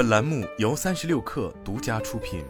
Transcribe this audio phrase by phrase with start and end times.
[0.00, 2.42] 本栏目由三十六氪独家出品。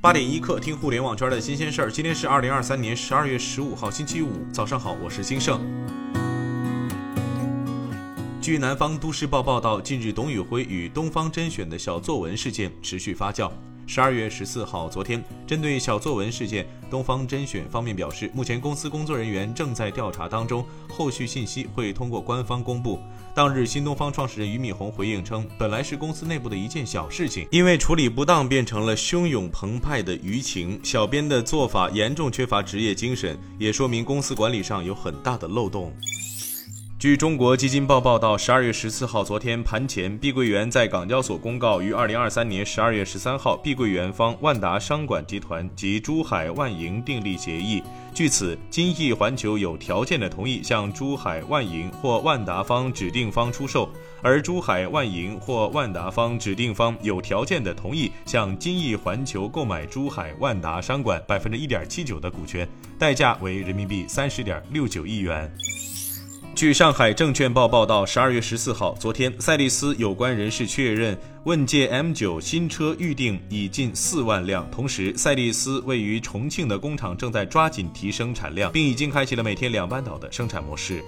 [0.00, 1.92] 八点一刻，听互联网圈的新鲜事儿。
[1.92, 5.60] 今天是二零二三年十二月十五号，星期五，早上好，我是金盛。
[8.40, 13.52] 据南方都市报报道，近日董宇辉与东方甄选的小作文事件持续发酵。
[13.92, 23.00] 十二月十四号，昨天，针对小作文事件，东方甄选方面表示，目前公司工作人员正在调查当中，后续信息会通过官方公布。
[23.34, 35.92] 当日，新东方创始人俞敏洪回应称，本来是公司内部的一件小事情，因为处理不当变成了汹涌澎湃的舆情，小编的做法严重缺乏职业精神，也说明公司管理上有很大的漏洞。
[37.00, 47.82] 据中国基金报报道，十二月十四号，昨天盘前，碧桂园在港交所公告，于二零二三年十二月十三号，碧桂园方万达商管集团及珠海万盈订立协议。
[48.12, 53.88] 据此，金益环球有条件的同意向珠海万盈或万达方指定方出售，
[54.20, 65.50] 而珠海万盈或万达方指定方有条件的同意向金益环球购买珠海万达商管百分之一点七九的股权，代价为人民币三十点六九亿元。
[66.60, 74.70] 据上海证券报报道，十二月十四号，昨天，赛力斯有关人士确认，问界 M9 新车预定已近四万辆。
[74.70, 81.02] 同时，赛力斯位于重庆的工厂正在抓紧提升产量，并已经开启了每天两班倒的生产模式。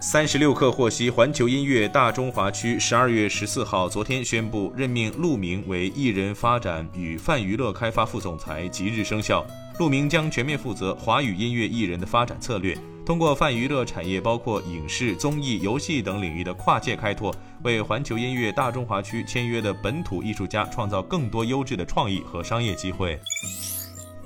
[0.00, 9.46] 三十六氪获悉，环球音乐大中华区十二月十四号，昨天宣布任命陆明为艺人发展与泛娱乐开发副总裁，即日生效。
[9.78, 12.76] 陆明将全面负责华语音乐艺人的发展策略。
[13.06, 23.18] 通过泛娱乐产业，包括影视、综艺、游戏等领域的跨界开拓，为环球音乐大中华区签约的本土艺术家创造更多优质的创意和商业机会。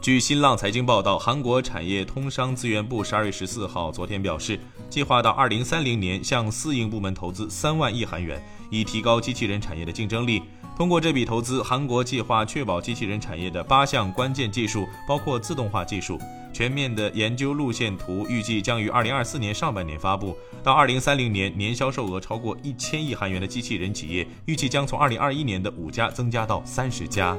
[0.03, 4.59] 据新浪财经报道，韩国产业通商资源部十二月十四号昨天表示，
[4.91, 10.43] 计划到二零三零年向私营部门投资三万亿韩元，以提高机器人产业的竞争力。
[10.77, 16.19] 通过这笔投资，韩国计划确保机器人产业的八项关键技术，包括自动化技术。
[16.53, 20.37] 全面的研究路线图预计将于二零二四年上半年发布。
[20.65, 27.39] 到二零三零年，年销售额超过一千亿韩元的机器人企业，预计将从二零二一年的五家增加到三十家。